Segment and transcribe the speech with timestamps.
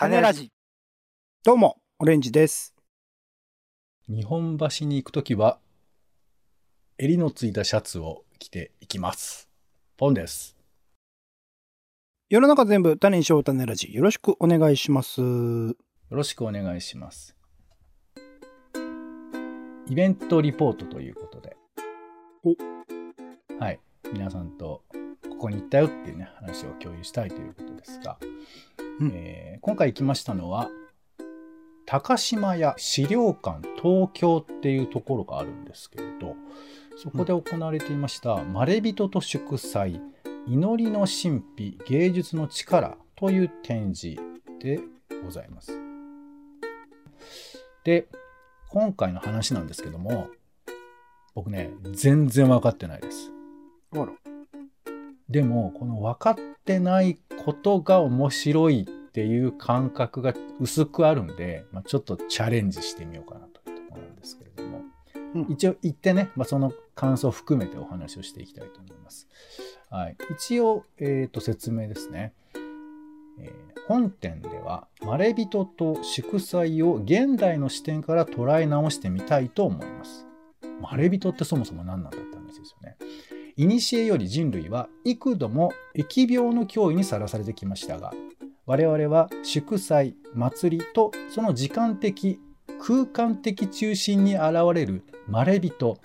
[0.00, 0.50] 種ラジ。
[1.44, 2.74] どうも、オレンジです。
[4.08, 5.58] 日本橋に行くときは、
[6.96, 9.50] 襟のついたシャツを着ていきます。
[9.98, 10.56] ポンです。
[12.30, 13.92] 世の中全部種にしよう種ラジ。
[13.92, 15.20] よろしくお願いします。
[15.20, 15.76] よ
[16.08, 17.36] ろしくお願いします。
[19.86, 21.58] イベントリポートということで。
[23.58, 23.78] はい。
[24.14, 24.82] 皆さんと
[25.28, 28.18] ここに行ったよっていうね、話を共有したいということですが、
[29.00, 30.70] うんえー今回行きましたのは、
[31.84, 36.34] 高島屋資料館東京っていうところがあるんですけれど、
[36.96, 40.00] そこで行われていました、まれびとと祝祭、
[40.46, 44.18] 祈りの神秘、芸術の力という展示
[44.60, 44.80] で
[45.22, 45.78] ございます。
[47.84, 48.08] で、
[48.70, 50.28] 今回の話なんですけども、
[51.34, 53.30] 僕ね、全然分かってないです。
[53.92, 54.06] あら。
[55.30, 64.82] でも、この分かってないことが面白いっていう感覚が薄くあるんで、まあ、ちょっとチャレンジしてみようかなというところなんですけれども、
[65.34, 69.28] うん一応言ってね、まあ、その感想を含めてお話をしていきたいと思います。
[69.88, 72.32] はい、一応、えー、と説明ですね。
[73.38, 80.28] えー本展では、まれびとと祝祭を現代の視点から捉え直してみたいと思います。
[80.80, 82.96] まれびとってそもそも何なんだって話ですよね。
[83.56, 88.12] 古より人類は幾度も疫病の脅威にさらされてきましたが
[88.66, 92.38] 我々は祝祭祭りとその時間的
[92.80, 95.98] 空間的中心に現れるまれびと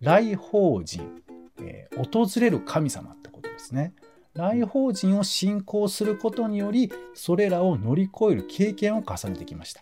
[0.00, 1.22] 来訪人、
[1.60, 3.92] えー訪れる神様ってことですね。
[4.34, 9.80] 来訪人を信仰することによりそれらを乗り越える経験を重ねてきました。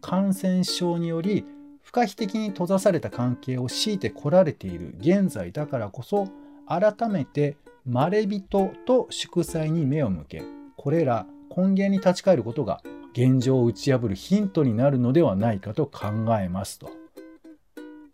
[0.00, 1.44] 感染症により
[1.88, 6.28] 不可避的に閉ざされた関係を強いてこられている現在だからこそ
[6.66, 10.42] 改めてまれびとと祝祭に目を向け
[10.76, 12.82] これら根源に立ち返ることが
[13.14, 16.08] 現状を打ち破るヒントになるのではないかと考
[16.38, 16.90] えますと。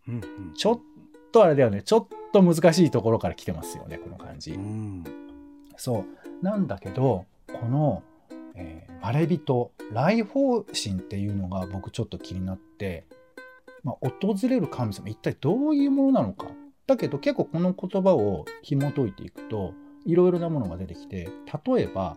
[0.06, 0.54] うんうん。
[0.54, 0.80] ちょっ
[1.32, 1.82] とあれだよね。
[1.82, 4.52] ちょっと難しいところから来てますよねこの感じ。
[4.52, 5.04] うん。
[5.76, 6.04] そ
[6.42, 6.44] う。
[6.44, 8.04] なんだけどこの、
[8.54, 13.04] えーまれびと来訪神っていうのが僕ちょっと気になって、
[13.84, 16.46] まあ、訪れる神様一体どういうものなのか
[16.86, 19.74] だけど結構この言葉を紐解いていくと
[20.04, 21.28] いろいろなものが出てきて
[21.66, 22.16] 例えば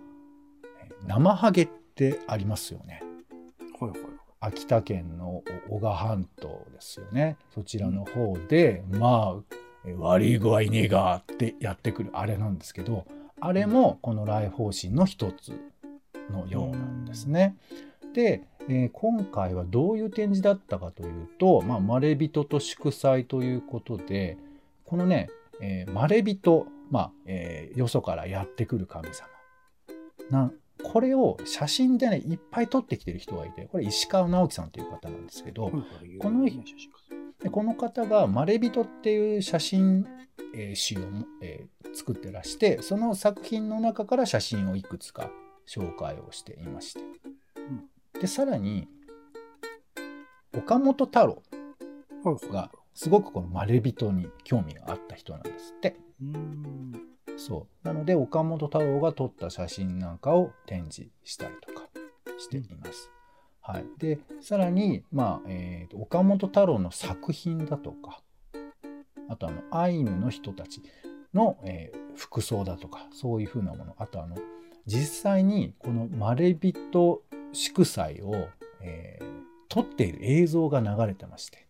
[0.81, 3.03] えー生ハゲってありますよね。
[3.79, 3.99] はいはい。
[4.39, 9.55] 秋田県の男鹿半島ですよねそちらの方で、まあ
[9.85, 13.05] え悪い具合ねえがってやってくるあれなんですけど
[13.39, 15.59] あれもこの来訪神の一つ
[16.31, 17.55] のようなんですね。
[18.13, 24.37] で、えー今回はどういう展示だったかというと「まあ、まれびとと祝祭」ということで
[24.85, 25.29] このね、
[25.61, 29.27] えーまれびと、まあえーよそからやってくる神様。
[30.29, 30.51] な
[30.83, 35.71] これを写真でねいっぱい撮ってきてる人がいてこれ石川直樹さんという方なんですけど、
[36.19, 36.75] この写真家
[37.43, 40.05] でこの方が「まれびと」っていう写真、
[40.53, 45.31] えー集をも、えー作ってらしてその作品の中から写真をいくつか
[45.67, 46.99] 紹介をしていまして、
[48.21, 48.87] でさらに
[50.57, 51.43] 岡本太郎
[52.51, 55.95] がすごくこの「まれびと」に興味があった人なんですって。
[56.21, 57.07] うん。
[57.37, 61.87] そうなので岡本太郎が撮った写真なんかを展示したりとか
[62.39, 63.11] しています。
[63.61, 68.23] はい、でさらに、まあえーと岡本太郎の作品だとか
[69.29, 70.81] あとあのアイヌの人たち
[71.33, 74.35] の、えー服装だとかそういうふうなものあとあの
[74.87, 77.21] 実際にこのまれびと
[77.53, 78.47] 祝祭を、
[78.81, 79.37] えー
[79.69, 81.67] 撮っている映像が流れてまして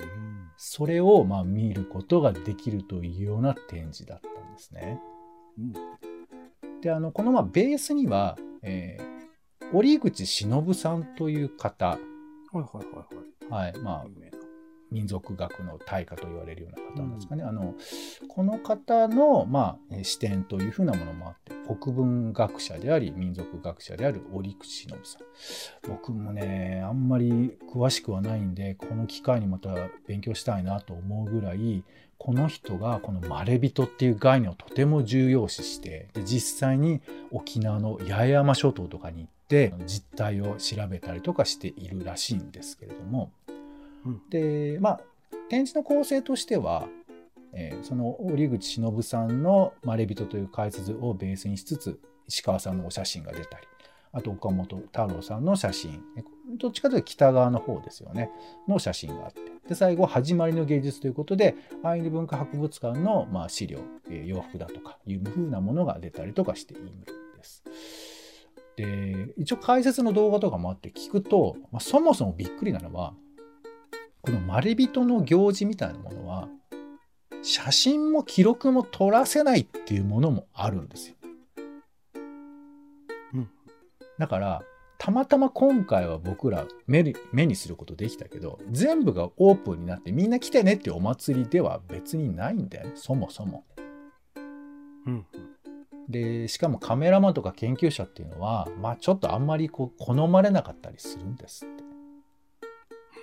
[0.00, 0.50] うん。
[0.56, 5.00] それをまあ見ることができるというような展示だったんですね。
[5.56, 5.72] うん。
[6.80, 9.20] であのこのまあベースには、えー
[9.72, 11.98] 折口忍さんという方、は
[12.54, 13.72] いはいはいはい。
[13.72, 14.29] はいまあ。
[14.90, 17.74] 民族学の大家と言われるような方なんですかね、あの
[18.28, 25.22] この方の、まあ、視点というふうなものもあって国文学者であり民族学者である折口忍さん。
[25.88, 29.74] 僕もねあんまり詳しくはないんでこの機会にまた
[30.06, 31.84] 勉強したいなと思うぐらい
[32.18, 37.00] この人がこの「まれびと」っていう概念をとても重要視してで実際に
[37.30, 43.32] 沖縄の八重山諸島とかに行って実態を調べたりとかしているらしいんですけれども、
[44.28, 45.00] でまあ
[45.48, 46.86] 展示の構成としては、
[47.52, 53.66] えーその折口忍さんの「まれびと」という解説をベースにしつつ石川さんのお写真が出たり
[54.12, 56.02] あと岡本太郎さんの写真
[56.58, 58.30] どっちかというと北側の方ですよね
[58.68, 67.06] の写真があってで最後「始まりの芸術」ということでアイヌ文化博物館の、まあ、資料、えー洋服だとかいうふうなものが出たりとかしているんで
[67.42, 67.64] す。
[68.76, 73.14] で一応解説の動画とかもあって聞くと、まあ、そもそもびっくりなのは
[74.22, 76.48] このまれびとの行事みたいなものは
[77.42, 81.14] 写真も記録も撮らせないっていうものもあるんですよ。
[83.34, 83.50] うん
[84.18, 84.62] だから
[84.98, 93.64] たまたま今回は僕ら目に目にすることできたけど全部がオープンになってみんな来てねっていうお祭りでは別にないんだよねそもそも。
[95.06, 95.26] うん
[96.10, 101.84] でしかもカメラマンとか研究者っていうのはまあちょっとあんまりこう好まれなかったりするんですって。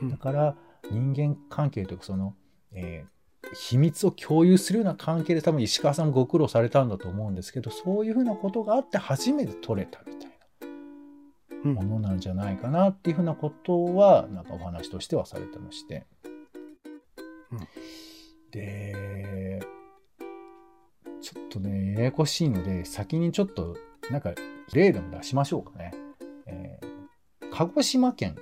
[0.01, 0.55] うんだから
[0.91, 2.35] 人間関係というかその、
[2.71, 3.17] えー
[3.53, 10.31] 秘密を共有するような関係で多分石川さんもご苦労されたんだと思うんですけどそういうふうなことがあって初めて撮れたみたい
[11.63, 16.05] うんなものなんじゃないかなっていうふうなことはなんかお話としてはされてまして。
[17.51, 17.59] うん
[18.51, 19.59] で
[21.21, 23.75] ちょっとねややこしいので先にちょっと
[24.09, 24.33] なんか
[24.73, 25.91] 例でも出しましょうかね。
[26.45, 26.87] えー
[27.51, 28.35] 鹿児島県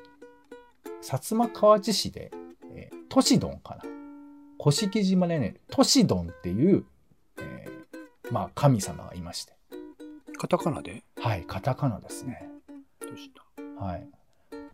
[1.05, 2.31] 薩摩川内市で、
[2.73, 3.83] えー、都市ドンかな。
[4.57, 6.83] 甑島でね、都市ドンっていう、
[7.39, 9.53] えーまあ神様がいまして。
[10.35, 11.03] カタカナで？
[11.17, 12.49] はい、カタカナですね。
[12.99, 13.29] どうし
[13.77, 13.85] た？
[13.85, 14.07] はい。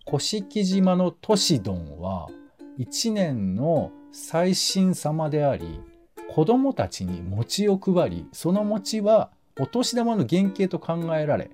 [0.06, 2.30] 甑島の都市ドンは、
[2.78, 5.82] 一年の最新様であり、
[6.34, 11.52] 子供たちに餅を配り、その餅はお年玉の原型と考えられ、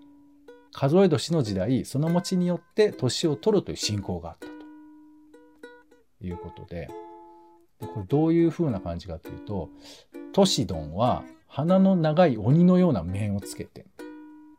[0.72, 4.54] 数え年の時代、その餅によって年を取るという信仰があったと
[6.22, 6.90] いうことで、
[7.80, 9.70] でこれどういう風な感じかというと、
[10.34, 13.86] トシドンは鼻の長い鬼のような面をつけて、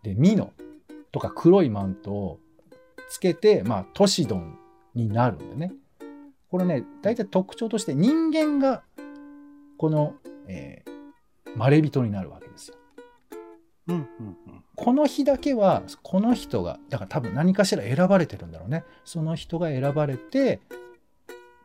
[0.03, 0.53] で、ミノ
[1.13, 2.41] とか黒いマントを
[3.09, 4.59] つけて、まあ、トシドン
[4.95, 5.73] になるんでね。
[6.51, 8.83] これね、大体特徴として人間が
[9.77, 10.15] この、
[10.47, 12.77] えー、まれびとになるわけですよ。
[13.89, 20.61] うんうんうんこの日だけはこの人がだから多分何かしら選ばれてるんだろうねその人が選ばれて、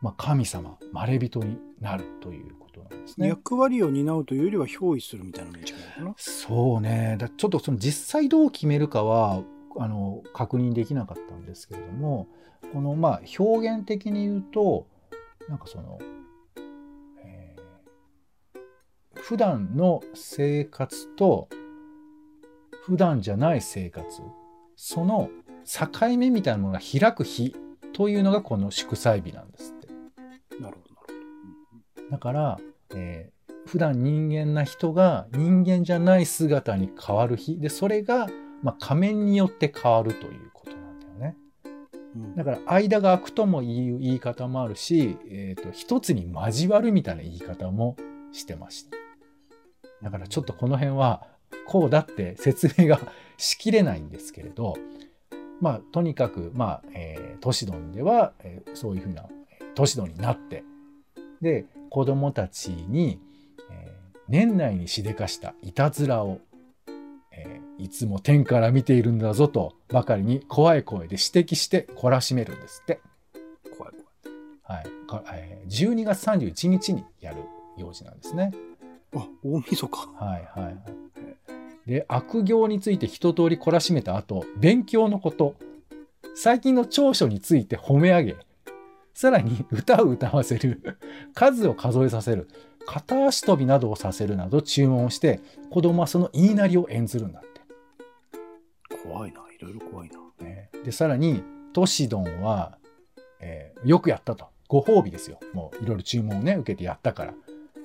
[0.03, 3.29] まあ、神様まれびとになるということなんですね。
[3.29, 6.13] 役割を担うというよりは憑依するみたいなのに近いのかな？
[6.17, 9.41] そうねだちょっとその実際どう決めるかは
[9.77, 12.27] あの確認できなかったんですけれども
[12.73, 14.87] このまあ表現的に言うと
[15.47, 15.97] なんかその、
[17.23, 18.59] えー
[19.15, 21.47] 普段の生活と
[22.85, 24.05] 普段じゃない生活
[24.75, 25.29] その
[25.63, 27.55] 境目みたいなものが開く日
[27.93, 29.73] というのがこの祝祭日なんです。
[30.61, 31.13] なるほどなる
[32.05, 32.59] ほだから、
[32.95, 33.33] えー
[33.65, 38.27] 普段人間な人が人間じゃない姿に変わる日でそれが、
[38.61, 41.37] まあ、仮面によって変わるということなんだよね。
[41.63, 41.69] ど、
[42.21, 47.95] うんだから間が空くともいう言い方もあるし、えー、と一つに交わるみたいな言い方も
[48.31, 48.97] してました。
[50.03, 51.25] だからちょっとこの辺は
[51.65, 52.99] こうだって説明が
[53.37, 54.75] しきれないんですけれど
[55.61, 59.25] まあとにかくまあ、えー都市ドンでは、えーそういうふうな
[59.73, 60.63] えー都市ドンになって
[61.41, 63.19] で子供たちに、
[63.71, 66.39] えー年内にしでかしたいたずらを、
[67.31, 73.01] えーいつも天から見ているんだぞとばかりに怖い声で指摘して懲らしめるんですって。
[73.75, 73.93] 怖い
[74.63, 77.37] 怖いはいかえー12月31日にやる
[77.77, 78.51] 行事なんですね。
[79.15, 80.75] あ大晦日はいはいはい。
[81.85, 85.55] で悪行について一通り懲らしめた後勉強のこと
[86.35, 88.35] 最近の長所について褒め上げ
[89.13, 90.97] さらに 歌を歌わせる。
[91.33, 92.47] 数を数えさせる。
[92.85, 95.39] 片足跳びなどをさせるなど注文をして
[95.69, 98.97] 子供はその言いなりを演ずるんだって。
[99.03, 99.41] 怖いな。
[99.51, 100.19] いろいろ怖いな。
[100.45, 100.69] ね。
[100.83, 102.77] でさらにトシドンは、
[103.39, 104.47] えーよくやったと。
[104.69, 105.39] ご褒美ですよ。
[105.53, 107.33] もういろいろ注文をね受けてやったから、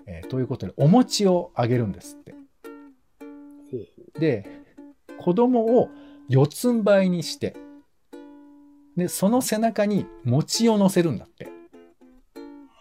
[0.07, 2.33] えーということでお餅をあげるんですって。
[3.71, 4.47] ほうほで
[5.19, 5.91] 子供を
[6.29, 7.55] 四つん這いにして
[8.99, 11.49] でその背中に餅を乗せるんだって。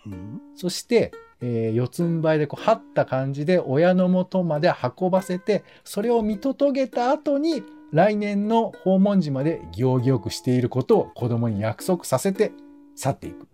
[0.06, 12.52] うんそして、えー四つん這いでこう張った感じで親の元まで運ばせてそれを見届げた後に来年の訪問時まで行儀よくしていることを子供に約束させて
[12.96, 13.48] 去っていく。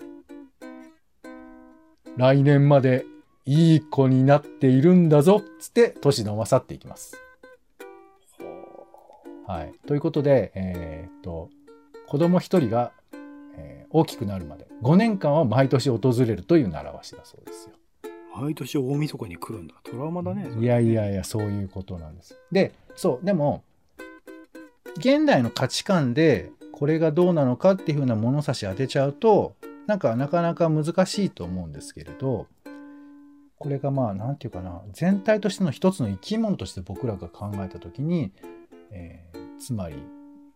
[2.15, 3.05] 来年まで
[3.45, 7.17] いい子になっているんだぞつって年のは去っていきます。
[9.45, 11.49] はい、ということで、えーっと
[12.13, 12.91] 子供一人が、
[13.57, 17.75] えー大きくなるまで5年間は毎年訪れるという習わしだそうですよ。
[18.35, 22.39] 毎年大晦日に来るんだトラウマだねいやいやいやそういうことなんです。
[22.51, 23.63] でそうでも
[24.97, 29.55] 現代の価値観でこれがどうなのかっていうふうな物差し当てちゃうと
[29.85, 32.47] なんかなかなか難しいと思うんですけれど
[33.59, 38.31] これがまあ何て言うかな全体としての一つの生き物として僕らが考えた時に、
[38.91, 39.95] えーつまり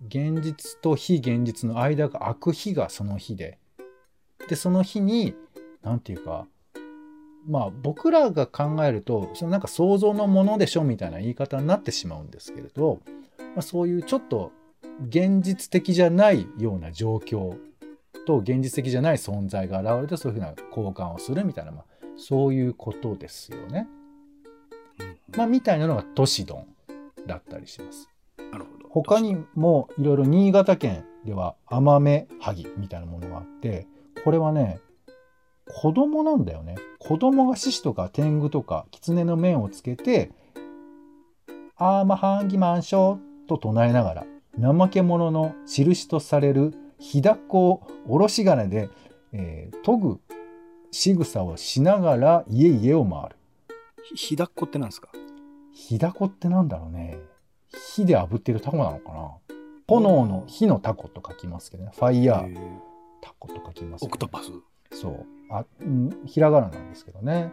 [0.05, 3.57] 現実と非現実の間が空く日がその日で
[4.47, 5.35] でその日に
[5.81, 6.45] 何て言うか
[7.47, 13.01] まあ僕らが考えるとそのなんか想像のものでしょみたいな言い方になってしまうんですけれど、
[13.39, 14.51] まあ、そういうちょっと
[15.09, 17.57] 現実的じゃないような状況
[18.25, 21.85] と現実的じゃない存在が現れてそういうふうな交換をするみたいな、まあ、
[22.17, 23.87] そういうことですよね。
[25.35, 26.67] まあ、みたいなのが都市ドン
[27.25, 28.09] だったりします。
[29.03, 33.87] 他にもいろいろ新潟県ではアマメハギみたいなものがあって
[34.23, 34.79] これはね
[35.81, 36.75] 子供なんだよね。
[36.99, 40.31] 子供が獅子とか天狗とか狐の面をつけて
[41.77, 44.25] 「アーマハンギマンショー」と唱えながら
[44.59, 48.89] 怠け者の印とされる火だこをおろし金で、
[49.33, 50.19] えー、研ぐ
[50.91, 53.35] 仕草をしながら家々を回る。
[54.15, 55.09] 火だっこってなんですか？
[55.73, 57.19] 火だこってなんだろうね。
[57.95, 59.31] 火で炙ってるタコなのかな？
[59.87, 61.91] 炎の火のタコと書きますけどね。
[61.95, 62.79] ファイヤー
[63.21, 64.51] タコと書きます、ね、オクトパス
[64.91, 65.25] そう。
[65.49, 67.51] あ、うん、ひらがななんですけどね。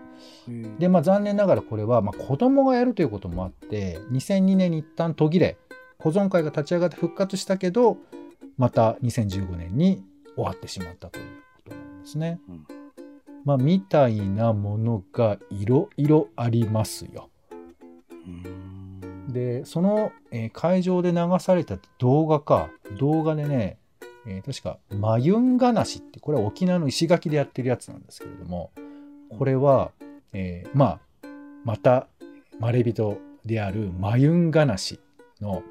[0.79, 5.57] で、まあ残念ながらこれは、まあ、子供がやるということもあって、2002年に一旦途切れ、
[5.99, 7.99] 保存会が立ち上がって復活したけど、
[8.57, 10.05] また2015年に
[10.35, 11.27] 終わってしまったという
[11.65, 12.41] ことなんですね。
[12.49, 12.67] うん、
[13.45, 17.31] まあ、みたいなものがいろいろありますよ。
[19.29, 23.79] で、その、えー、会場で流された動画か、動画でね、
[24.27, 28.71] えー、確か、マユンガナシって、これは沖縄の石垣でやってるやつなんですけれども、
[29.31, 29.93] これは、
[30.33, 31.01] えー、まあ、
[31.65, 32.09] また、
[32.59, 35.01] まれびとであるマユンガナシ
[35.41, 35.63] の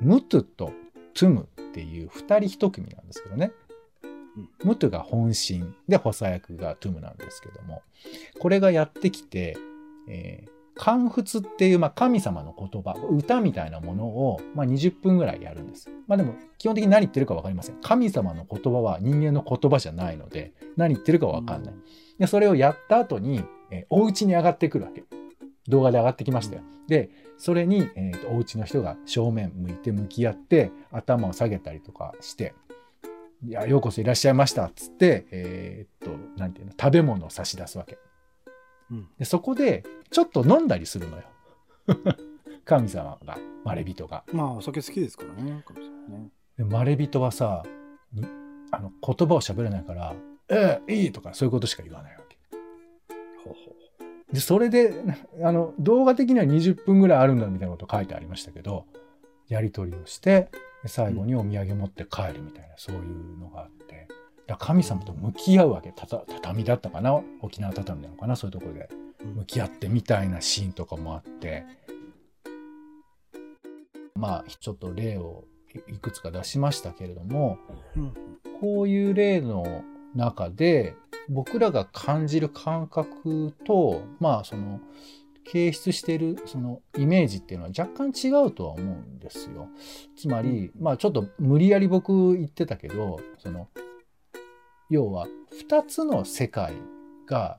[0.00, 0.72] ムトゥと
[1.14, 3.52] トゥムっていう2人1組なんですけどね。
[4.64, 7.82] ムトゥが本心で補佐役がトゥムなんですけども
[8.38, 9.56] これがやってきて、
[10.08, 15.90] えー、漢仏っていう、まあ、神様の言葉歌みたいなものを、まあ、20分ぐらいやるんです。
[16.08, 17.76] まあでも基本的に何言ってるか分かりません。
[17.82, 21.74] 神様の言葉は人間の言葉じゃないので何言ってるか分かんない。
[22.18, 25.04] でそれをやった後に、えー、お家に上がってくるわけ。
[25.68, 26.62] 動画で上がってきましたよ。
[26.88, 32.54] でそれに、えーと、お家の人が正面向いて向き合って頭を下げたりとかして
[33.44, 37.98] 「いやようこそいらっしゃいました」っつってえー、っと何て言うの食べ物を差し出すわけ。
[38.90, 41.22] うん、でそこでちょっと飲んだりするのよ。
[42.64, 44.24] 神様がまれびとが。
[44.32, 46.30] まあお酒好きですからね神様ね。
[46.56, 47.62] でまれびとはさ
[48.70, 50.14] あの言葉を喋れないから
[50.48, 52.36] 「ええいい」とかそういうことしか言わないわけ。
[53.44, 53.80] ほうほう
[54.32, 54.94] で、それで、
[55.42, 58.86] あの、動画的には20分ぐらいあるんだみたいなこと書いてありましたけど、
[59.48, 60.50] やり取りをして、
[60.86, 64.08] 最後にお土産持って帰るみたいな、そういうのがあって、
[64.50, 65.92] だ神様と向き合うわけ。
[65.94, 67.20] 畳だったかな？
[67.40, 68.36] 沖縄畳なのかな。
[68.36, 68.88] そういうところで。
[69.20, 71.66] 向き合ってみたいなシーンとかもあって、
[74.14, 75.44] まあ、ちょっと例を
[75.88, 77.58] いくつか出しましたけれども、
[78.60, 80.94] こういう例の中で、
[81.28, 84.80] 僕らが感じる感覚とまあその
[85.44, 89.68] 形出しているそのイメージっていうのは若干違うとは思うんですよ。
[90.16, 93.68] つまり、まあちょっと無理やり僕言ってたけどその
[94.90, 95.26] 要は
[95.68, 96.74] 2つの世界
[97.26, 97.58] が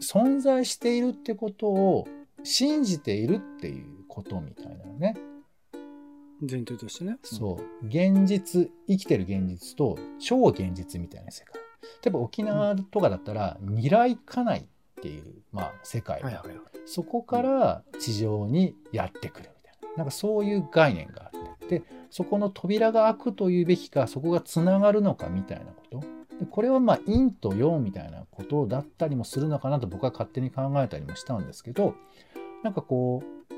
[0.00, 2.08] 存在しているってことを
[2.42, 5.16] 信じているっていうことみたいなね。
[6.40, 7.18] 前提としてね。
[7.22, 7.86] そう。
[7.86, 11.60] 現実、生きてる現実と超現実みたいな世界。
[12.02, 14.64] 例えば沖縄とかだったら、未来家内っ
[15.02, 26.04] ていう、まあ、世界、はいはいはい、そこから地上にやってくるみたいななんかそういう概念があってでそこの扉が開くというべきかそこがつながるのかみたいなこと
[26.42, 31.94] でこれはまあ陰と陽みたいなことだったりもするのかなと僕は勝手に考えたりもしたんですけど
[32.62, 33.54] なんかこう、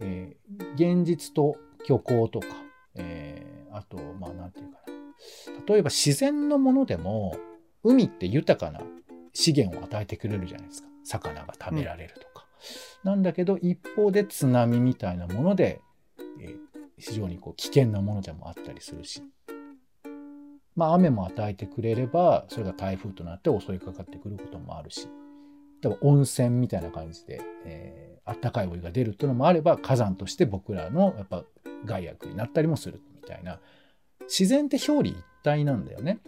[0.00, 2.46] えー、現実と虚構とか、
[2.94, 4.78] えー、あとまあ何て言うか
[5.68, 7.36] な例えば自然のものでも
[7.84, 8.84] 海って豊かな
[9.34, 10.88] 資源を与えてくれるじゃないですか。
[11.04, 12.46] 魚が食べられるとか。
[13.04, 15.80] うん、なんだけど、一方で津波みたいなもので、
[16.40, 16.56] えー、
[16.98, 19.22] 非常にこう危険なものでもあったりするし。
[20.74, 25.08] まあ、雨も与えてくれれば、それが台風となって襲いかかってくることもあるし。
[25.82, 31.44] 例えば温泉みたいな感じで、えー、あったかいお湯が出るっていうのもあれば、火山として僕らのやっぱ
[31.84, 33.60] 害悪になったりもするみたいな。
[34.22, 36.20] 自然って表裏一体なんだよね。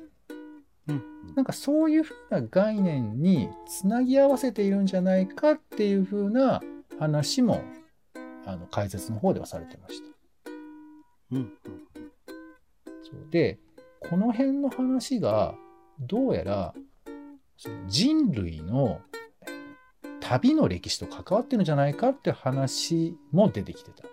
[0.89, 1.03] うん、
[1.35, 6.61] なんかそういうふうな概念につなぎ合わせているんじゃないかっていうふうな
[6.99, 7.63] 話も
[8.45, 10.07] あの解説の方ではされてました。
[11.33, 11.53] うん、
[13.03, 13.59] そうで
[14.11, 15.55] この辺の話が
[16.01, 16.75] どうやら
[17.57, 19.01] その人類の
[20.21, 24.09] 旅の歴史と関わってるんじゃないかって話も出てきてた。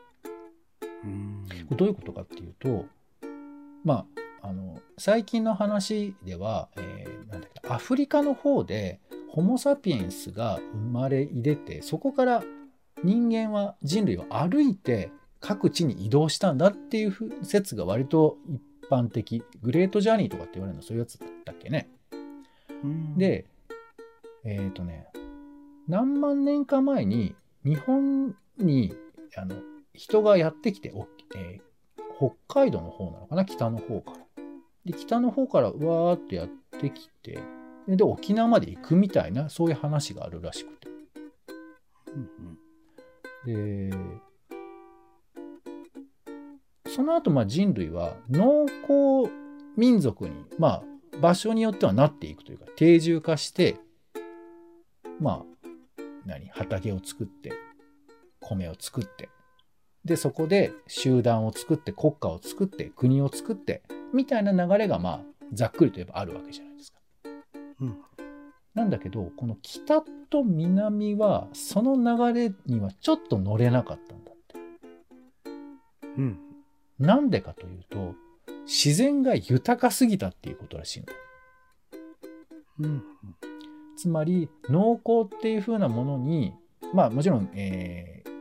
[1.03, 2.85] うんどういうことかっていうと
[3.83, 4.05] ま
[4.41, 12.43] ああの最近の話では、えーなんだっけアフリカの方でホモ・サピエンスが生まれ入れてそこから
[13.03, 20.83] 人間は人類を歩いて各地に移動したんだっていう説が割と一般的グレートジャーニーとかって言われるの？
[20.83, 21.89] そういうやつだったっけね。
[22.83, 23.45] うん、で
[24.43, 25.07] えっ、とね
[25.87, 28.93] 何万年か前に日本に
[29.37, 29.55] あの
[29.93, 31.71] 人がやってきて、おえー
[32.17, 33.45] 北海道の方なのかな？
[33.45, 34.17] 北の方から。
[34.85, 37.39] で北の方からうわーってやってきて
[37.87, 40.87] でで沖縄まで行くみたいなそういう話があるらしくて。
[42.13, 42.57] うんうん
[43.43, 43.89] で
[46.93, 49.29] その後まあ人類は農耕
[49.77, 50.83] 民族にまあ
[51.21, 53.77] 場所によってはなっていくというか定住化して
[55.19, 57.53] まあ何畑を作って
[58.41, 59.29] 米を作って
[60.03, 63.83] でそこで集団を作って国家を作って国を作って
[64.13, 65.19] みたいな流れがまあ
[65.53, 66.99] ざっくりといえばあるわけじゃないですか。
[67.81, 67.97] うん
[68.73, 74.59] なんだけどこの北と南はその流れにはちょっと乗れなかったんだって。
[76.17, 76.50] うん
[77.01, 78.13] なんでかというと
[78.65, 81.05] 自然が豊かすぎたっていうことらしいの。
[82.79, 83.03] うん
[83.97, 86.53] つまり農耕っていう風なものに
[86.93, 88.31] まあもちろん、えー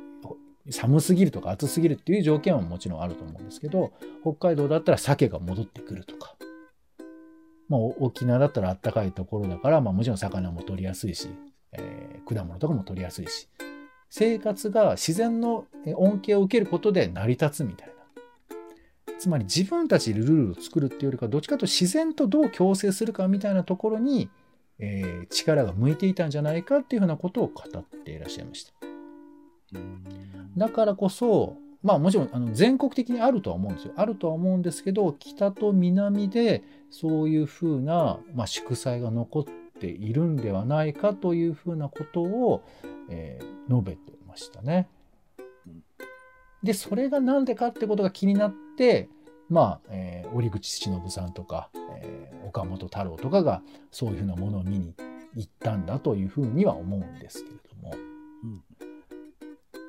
[0.68, 6.36] 寒すぎるとか暑すぎるっていう条件はもちろんあると思うんですけど北海道だったら鮭が戻ってくるとか、
[7.68, 11.30] まあ、お沖縄だったらあったかいところだから、まあ、もちろん魚も取りやすいし、
[11.72, 13.48] えー果物とかも取りやすいし
[14.10, 17.99] 生活が自然のえ恩恵を受けることで成り立つみたいな。
[19.20, 24.30] つまり自分たちでルールを作るっていうよりかどっちかと自然とどう共生するかみたいなところに
[24.78, 28.72] えー力が向いていたんじゃないかっていうふうなことを語っていらっしゃいました。
[30.56, 33.92] だからこそ、まあもちろんあの全国的にあるとは思うんですよ。
[33.96, 39.44] あるとは思うんですけど、北と南でそういうふうな、まあ、祝祭が残っ
[39.78, 42.62] ているんではないかというふうなことを、
[43.10, 44.88] えー述べてましたね。
[46.62, 48.69] で、それが何でかってことが気になって、
[49.48, 53.62] まあ、えー折口忍さんとか、えー岡本太郎とかが
[53.92, 54.94] そういうふうなものを見に
[55.36, 57.94] 行ったんだというふうには思うんですけれども。
[58.44, 58.64] うん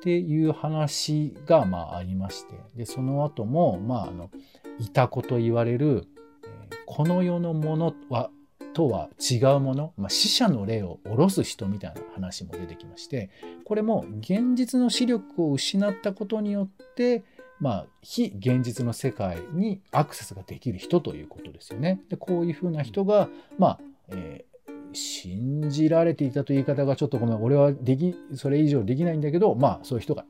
[0.00, 4.32] っていう話がまあありましてでその後もまああの
[4.80, 6.08] いた子と言われる、
[6.44, 8.30] えーこの世のものは
[8.72, 13.30] とは違うもの、まあ、死者の霊を下ろす人みたいな話も出てきまして
[13.64, 17.24] これも現実の視力を失ったことによって
[17.62, 22.00] まあ、非現実の世界にアクセスができる人ということですよね。
[22.10, 24.52] でこういうふうな人が、まあえー
[24.94, 30.26] 信じられていたという言い方がちょっとごめん俺はできそれ以上できないんだけどまあそういう人が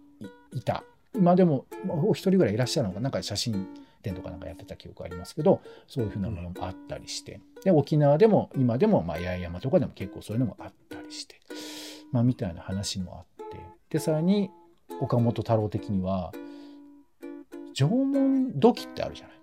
[0.53, 0.85] いいた
[1.16, 3.66] 今でもまあお一人ぐらいいらっしゃるのかなんか写真
[4.03, 7.40] 展とかなんかやってた記憶ありますけどそういうふうなものもあったりして。
[7.64, 11.40] で沖縄でも今でもまあ八重山とかでも結構そういうのもあったりして。
[12.12, 13.57] まあみたいな話もあって。
[13.90, 14.51] でさらに
[15.01, 16.33] 岡本太郎的には
[17.75, 19.37] 縄文土器ってあるじゃない。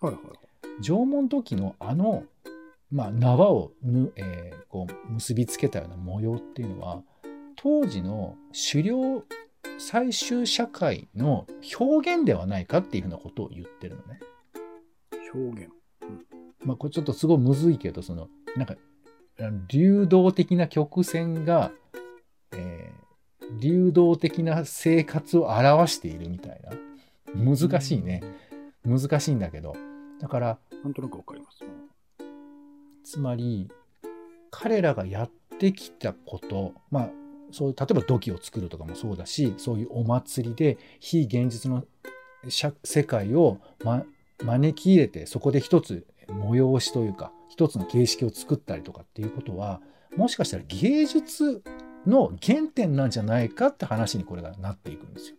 [0.00, 0.82] はいはい。
[0.82, 2.24] 縄文土器のあの、
[2.90, 7.02] まあ、縄をぬ、えーこう結びつけたような模様っていうのは
[7.56, 8.36] 当時の
[8.70, 9.24] 狩猟
[9.78, 11.46] 採集社会の
[11.78, 14.20] 表現ではないかっていうふうなことを言ってるのね。
[15.32, 15.72] 表現。
[16.64, 18.76] まあ、これちょっとすごいむずいけどそのなんか
[19.68, 21.70] 流動的な曲線が、
[22.52, 23.08] えー
[23.60, 26.70] 流動的な生活を表しているみたいな
[27.34, 28.22] 難しいね。
[28.84, 29.74] 難しいんだけど
[30.20, 31.58] だからなんとなくわかります。
[33.04, 33.70] つまり
[34.50, 37.10] 彼らがやってきたことまあ
[37.50, 41.84] そう例えば土器を作るとかもそうだしそういうお祭りで非現実の
[42.48, 44.04] 社世界を、ま、
[44.44, 49.80] 招き入れてそこで一つ催しというか一つの形式を作ったりとかっていうことは
[50.16, 51.62] もしかしたら芸術
[52.06, 55.36] の原点なんじゃないかって話にこれがなっていくんですよ。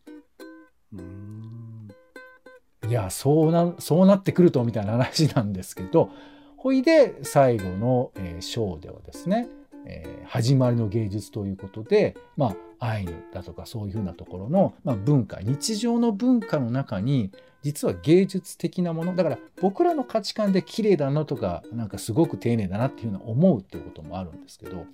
[2.87, 6.09] いやそうなそうなってくるとみたいな話なんですけど
[6.57, 9.47] ほいで最後の、えー章ではですね、
[9.85, 17.31] えー始まりの芸術ということで、まあ、アイヌだとかそういうふうなところの、まあ、文化日常の文化の中に
[17.63, 24.85] 実は芸術的なものだから僕らの価値観で綺麗だなとかなんかすごく丁寧だなっていうのは思うっていうこともあるんですけど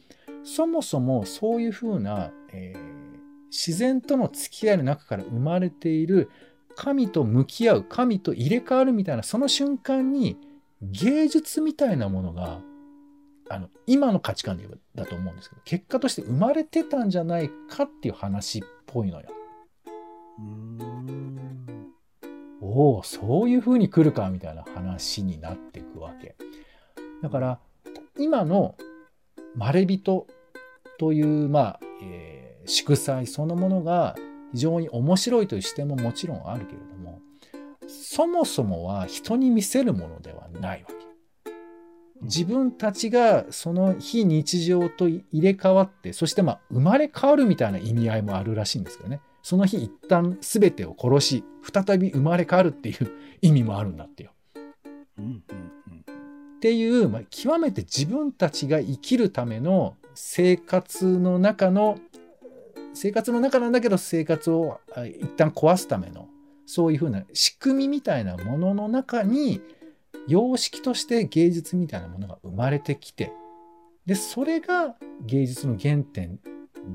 [0.46, 3.14] そもそもそういうふうな、えー
[3.56, 6.30] 自然との付き合いの中から生まれている
[6.76, 10.38] 神と向き合う神と入れ替わるみたいなその瞬間に
[10.82, 12.60] 芸術みたいなものが
[13.50, 19.30] あの今の価値観で言えばだと思うんですけど結果として生まれてたんじゃないかっていう話っぽいのよ。
[20.39, 21.15] うーん。
[22.62, 26.36] おおおそういう風に来るかみたいな話になっていくわけ。
[27.22, 27.60] だから
[28.18, 28.76] 今の
[29.56, 30.28] まれびと
[30.98, 34.15] というまあ、えー、祝祭そのものが
[34.54, 37.19] 非常に面白いという視点ももちろんあるけれども
[37.88, 40.95] そもそもは人に見せるものではないわけ。
[42.21, 54.32] 自分たちがその非日常と入れ替わってそしてまあ生まれ変わるみたいな意味合いもあるらしいんですけどねその日一旦全てを殺し再び生まれ変わるっていう意味もあるんだってよ。
[55.19, 55.34] うんうん
[55.88, 56.06] うん
[56.56, 61.99] っていう、まあ、極めて自分たちが生きるための生活の中の
[62.96, 64.80] 生活の中なんだけど生活を
[65.20, 66.28] 一旦壊すための
[66.66, 69.62] そういうふうな仕組みみたいなものの中に
[70.28, 73.32] 様式として芸術みたいなものが生まれてきて
[74.06, 76.40] でそれが芸術の原点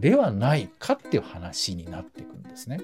[0.00, 2.80] ではないかっていう話になっていくんですね。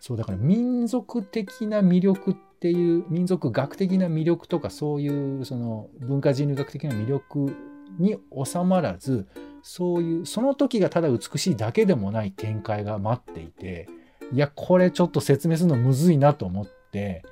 [0.00, 7.56] そうだから民族的な魅力っていう民族学的な魅力とかそういうその文化人類学的な魅力
[7.98, 9.26] に収まらず
[9.66, 13.88] そういうその時がただ美しいだけでもない展開が待っていて
[14.30, 17.24] いやこれちょっと説明するのむずいなと思って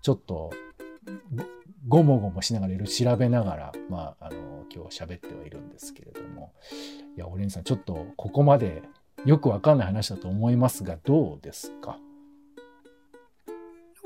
[0.00, 0.52] ちょっと
[1.88, 6.52] ごもごもしながらいろいろ調べながら、まあ、あの今日喋ってはいるんですけれども。
[7.16, 8.82] いやオレンジさんちょっとここまで
[9.26, 11.98] よくわかんない話だと思いますがどうですか？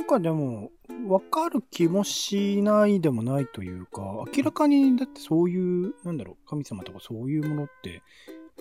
[0.07, 0.71] かでも、
[1.09, 8.03] わかる気もしないでもないというか、明らかにだってそういう、なんだろう、神様とかそういうものって、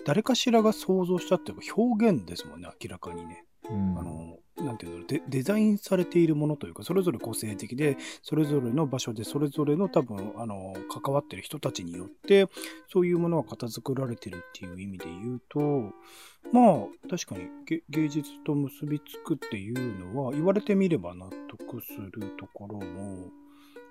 [0.04, 3.44] 誰かしらが想像したっていうか表現ですもんね、明らかにね。
[3.70, 12.48] うんあの、なんていうんだろうデ、デザインされているものというか、それぞれ個性的で、それぞれの場所で、それぞれの多分、あの、関わってる人たちによって、
[12.90, 15.60] そういうものは片付けられてるっていう意味で言うと、
[16.52, 17.48] まあ、確かに
[17.90, 23.30] 芸術と結びつくっていうのは、言われてみれば納得するところも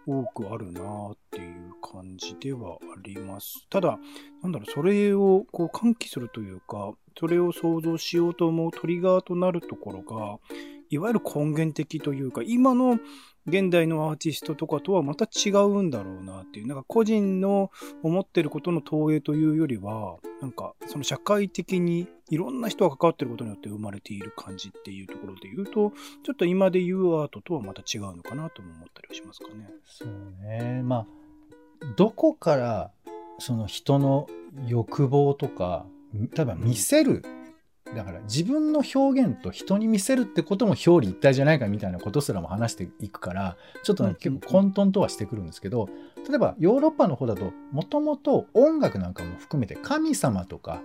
[0.07, 3.67] 多くあるなっていう感じではあります。
[3.69, 3.97] ただ、
[4.41, 10.39] なんだろう、それをこう喚起するというか、それを想像しようと思うトリガーとなるところが、
[10.89, 12.99] いわゆる根源的というか、今の
[13.47, 29.69] 現代のアーティストとかとはまた違うんだろうなっていう、なんか個人の思ってることの投影というよりは、なんかその社会的にいろんな人が関わってることによって生まれている感じっていうところで言うと、ちょっと今で言うアートとはまた違うのかなとも思ったりはしますかね。
[29.85, 30.07] そう
[30.43, 31.05] ねまあ
[31.95, 32.91] どこから
[33.37, 34.27] その人の
[34.67, 37.21] 欲望とか例えば見せる、
[37.93, 45.87] だから自分の表現と人に見せるってことも表裏一体じゃないかみたいなことすらも話していくからちょっとね、うん結構混沌とはしてくるんですけど
[46.27, 50.81] 例えばヨーロッパの方だともともと音楽なんかも含めて神様とか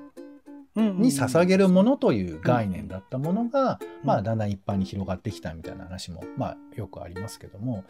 [0.77, 4.07] に捧げるものという概念だったものが、うん。
[4.07, 7.85] まあ、だんだん一般に広がってきたみたいな話も、まあ、よくありますけども、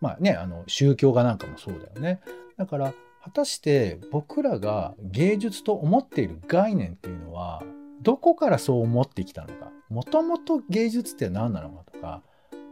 [0.00, 2.20] まあね、あの宗教画なんかもそうだよね。
[2.56, 7.62] だから果たして僕らが芸術と思っている概念っていうのは
[8.04, 9.72] どこからそう思ってきたのか。
[9.88, 12.22] もともと芸術って何なのかとか。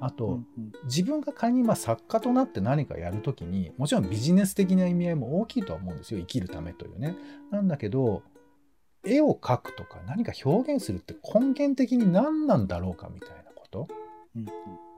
[0.00, 0.40] あと、
[0.84, 6.20] 自分が仮にまあ作家となって何かやるときにもちろんビジネス的な意味合いも大きいとは思うんですよ。
[6.20, 7.16] 生きるためというね。
[7.50, 8.22] なんだけど
[9.04, 13.88] 絵を描くとか何か表現するって根源的に何なんだろうかみたいなこと。
[14.34, 14.44] うん。
[14.44, 14.50] で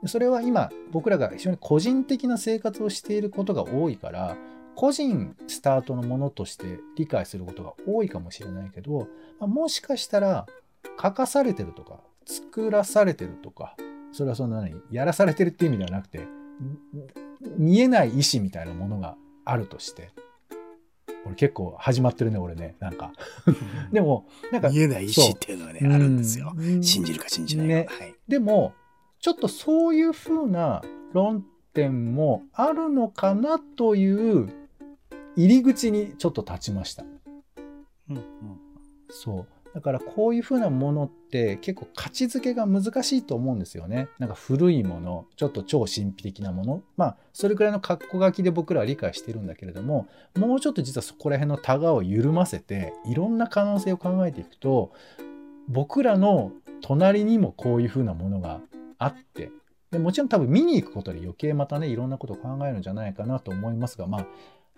[0.07, 4.37] それは今僕らが非常に個人的な生活をしていることが多いから
[4.77, 9.09] 個人スタートのものとして理解することが多いかもしれないけど、
[9.39, 10.47] まあもしかしたら
[11.01, 13.77] 書かされてるとか作らされてるとか
[14.13, 16.29] それはそんな何やらされてるって意味ではなくてん
[17.59, 20.11] 見えない意志みたいなものがあるとして
[21.27, 23.13] 俺結構始まってるね俺ねなんか
[23.93, 26.53] でもなんか見えない意志っていうのはね、あるんですよ。
[26.57, 27.93] うん信じるか信じないか。
[27.93, 28.15] ねはい。
[28.29, 28.75] でも
[29.21, 30.83] ちょっとそういう風な
[31.13, 34.64] 論点もあるのかなという
[35.37, 37.05] 入り口にちょっと立ちました。
[38.11, 38.23] うんうん
[39.11, 44.09] そうだからこういう風なものって結構価値づけが難しいと思うんですよね。
[44.21, 54.93] なんか古いものちょっと超神秘的なものまあそれくらいの格好書きで僕らは理解してるんだけれどももうちょっと実はそこら辺のタガを緩ませていろんな可能性を考えていくと
[55.69, 58.61] 僕らの隣にもこういう風なものが
[58.99, 59.51] あって
[59.91, 64.27] でもちろん多分見に行くことで余計またねいろんなことを考えるんじゃないかなと思いますがまあ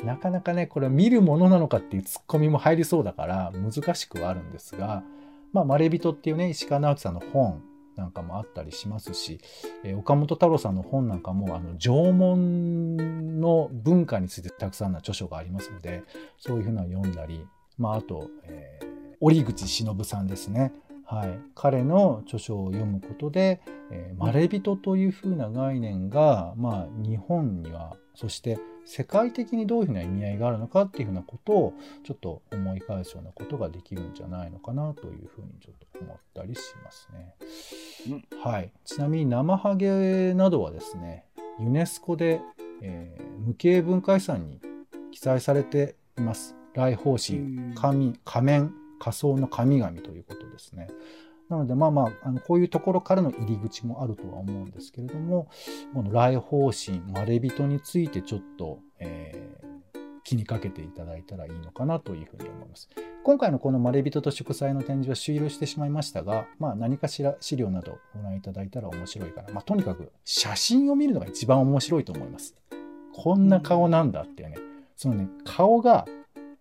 [0.05, 5.03] なかなかねこれは見るものなのかっていうツッコミも入りそうだから難しくはあるんですが
[5.53, 7.63] 「まあ、まれびと」っていうね石川直樹さんの本
[7.97, 9.41] なんかもあったりしますし、
[9.83, 16.03] えー岡本太郎さんの本なんかもあの縄文の文化についてたくさんの著書がありますので
[16.37, 17.47] そういうふうなのを読んだり、
[17.79, 20.73] まあ、あと、えー折口忍さんですね。
[21.05, 23.61] はい、彼の著書を読むことで、
[23.93, 37.35] えー、まれびとというふうな概念が、まあ、日本にはそして世界的にどういうふうな意味合いがあるのかっていうふうなことをちょっと思い返すようなことができるんじゃないのかなというふうにちょっと思ったりしますね。
[38.33, 41.25] うん、はい、ちなみに生ハゲなどはですね
[41.59, 42.40] ユネスコで、
[42.81, 44.61] えー、無形文化遺産に
[45.11, 46.55] 記載されています。
[46.75, 50.88] 来訪神、神、仮面、仮想の神々ということですね。
[51.49, 55.49] なのでまあまああのこういうところからの入り口もあるとは思うんですけれども
[55.95, 62.89] この来訪神まれびとについてちょっと、えー、気にかけていただいたらいいのかなというふうに思います。
[63.27, 69.53] 今回のこのまれびとと祝祭の展示は終了してしまいましたが、まあ、何かしら資料などご覧いただいたら面白いかな。
[69.53, 72.55] まあ、とにかく写真を見るのが一番面白いと思います。
[73.13, 74.59] こんな顔なんだってね。
[74.97, 76.07] そのね、顔が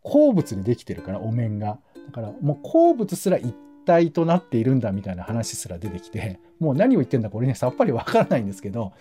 [0.01, 1.77] 鉱物でできてるから、お面が。
[2.07, 8.93] だからもう鉱物すら一体となっているんだみたいな話すら出てきてもう何を言ってんだこれねさっぱりわからないんですけど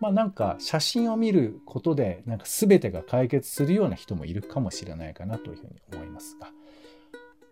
[0.00, 6.48] まあなんか写真を見ることでなんか全てが解決するような人もいるかもしれないかなというふうに思いますが。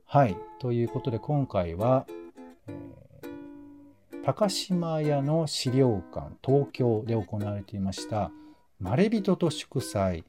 [0.05, 2.07] はいということで今回は、
[2.69, 8.31] えー、高島屋の資料館東京で行われていました
[8.79, 10.25] 「まれびとと祝祭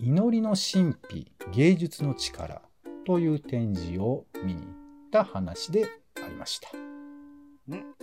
[0.00, 2.62] 祈りの神秘芸術の力」
[3.06, 4.79] という展示を見に行
[5.10, 5.88] った話で
[6.24, 6.68] ありました。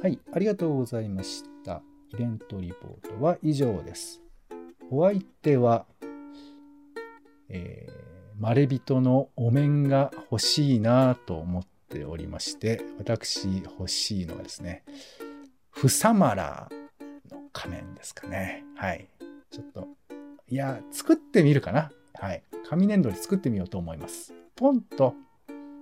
[0.02, 1.82] はい、ありがとうございました。
[2.13, 4.22] イベントリポートは以上です。
[4.91, 5.86] お相手は、
[7.50, 14.84] えー、まれびとのお面が欲しいなと思っておりまして、私欲しいのはですね、
[15.70, 16.70] ふさまら
[17.32, 18.63] の仮面ですかね。
[18.76, 19.08] はい。
[19.50, 19.88] ちょっと、
[20.50, 21.91] いや、作ってみるかな。
[22.15, 22.43] はい。
[22.70, 24.34] 紙粘土で作ってみようと思います。
[24.56, 25.13] ポンと